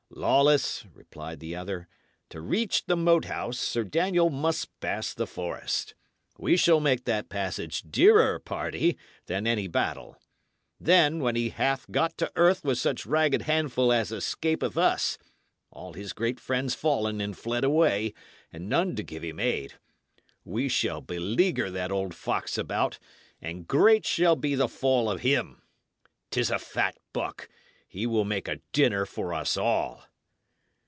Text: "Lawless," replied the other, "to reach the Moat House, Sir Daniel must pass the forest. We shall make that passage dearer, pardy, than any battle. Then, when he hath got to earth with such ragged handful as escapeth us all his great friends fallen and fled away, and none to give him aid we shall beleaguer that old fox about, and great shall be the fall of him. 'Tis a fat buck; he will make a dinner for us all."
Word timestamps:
"Lawless," 0.13 0.85
replied 0.93 1.39
the 1.39 1.55
other, 1.55 1.87
"to 2.29 2.41
reach 2.41 2.85
the 2.85 2.97
Moat 2.97 3.25
House, 3.25 3.57
Sir 3.57 3.85
Daniel 3.85 4.29
must 4.29 4.77
pass 4.81 5.13
the 5.13 5.25
forest. 5.25 5.95
We 6.37 6.57
shall 6.57 6.81
make 6.81 7.05
that 7.05 7.29
passage 7.29 7.81
dearer, 7.89 8.37
pardy, 8.37 8.97
than 9.27 9.47
any 9.47 9.67
battle. 9.67 10.17
Then, 10.81 11.19
when 11.21 11.37
he 11.37 11.47
hath 11.49 11.89
got 11.89 12.17
to 12.17 12.29
earth 12.35 12.61
with 12.65 12.77
such 12.77 13.05
ragged 13.05 13.43
handful 13.43 13.93
as 13.93 14.11
escapeth 14.11 14.77
us 14.77 15.17
all 15.71 15.93
his 15.93 16.11
great 16.11 16.41
friends 16.41 16.75
fallen 16.75 17.21
and 17.21 17.35
fled 17.37 17.63
away, 17.63 18.13
and 18.51 18.67
none 18.67 18.97
to 18.97 19.03
give 19.03 19.23
him 19.23 19.39
aid 19.39 19.75
we 20.43 20.67
shall 20.67 20.99
beleaguer 20.99 21.71
that 21.71 21.89
old 21.91 22.13
fox 22.13 22.57
about, 22.57 22.99
and 23.41 23.65
great 23.65 24.05
shall 24.05 24.35
be 24.35 24.55
the 24.55 24.67
fall 24.67 25.09
of 25.09 25.21
him. 25.21 25.61
'Tis 26.31 26.51
a 26.51 26.59
fat 26.59 26.97
buck; 27.13 27.47
he 27.87 28.07
will 28.07 28.23
make 28.23 28.47
a 28.47 28.55
dinner 28.71 29.05
for 29.05 29.33
us 29.33 29.57
all." 29.57 30.05